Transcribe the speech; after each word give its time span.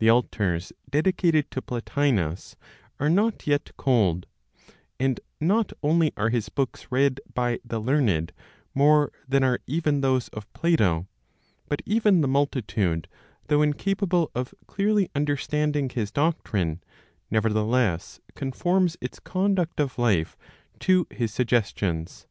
The 0.00 0.08
altars 0.08 0.72
dedicated 0.90 1.48
to 1.52 1.62
Plotinos 1.62 2.56
are 2.98 3.08
not 3.08 3.46
yet 3.46 3.70
cold; 3.76 4.26
and 4.98 5.20
not 5.38 5.72
only 5.80 6.12
are 6.16 6.30
his 6.30 6.48
books 6.48 6.90
read 6.90 7.20
by 7.34 7.60
the 7.64 7.78
learned 7.80 8.32
more 8.74 9.12
than 9.28 9.44
are 9.44 9.60
even 9.68 10.00
those 10.00 10.26
of 10.30 10.52
Plato, 10.54 11.06
but 11.68 11.82
even 11.86 12.20
the 12.20 12.26
multitude, 12.26 13.06
though 13.46 13.62
incapable 13.62 14.28
of 14.34 14.54
clearly 14.66 15.08
understanding 15.14 15.88
his 15.88 16.10
doctrine, 16.10 16.82
nevertheless 17.30 18.18
conforms 18.34 18.96
its 19.00 19.20
conduct 19.20 19.78
of 19.78 20.00
life 20.00 20.36
to 20.80 21.06
his 21.12 21.32
suggestions. 21.32 22.26